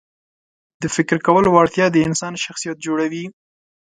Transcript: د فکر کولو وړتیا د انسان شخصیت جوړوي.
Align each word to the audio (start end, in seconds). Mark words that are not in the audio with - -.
د 0.81 0.83
فکر 0.95 1.17
کولو 1.27 1.49
وړتیا 1.51 1.85
د 1.91 1.97
انسان 2.07 2.33
شخصیت 2.45 2.77
جوړوي. 2.85 3.25